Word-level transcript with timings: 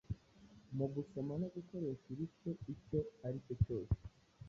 Mugusoma 0.77 1.33
nogukoresha 1.39 2.05
igice 2.13 2.49
icyo 2.73 2.99
aricyo 3.25 3.55
cyose 3.63 3.97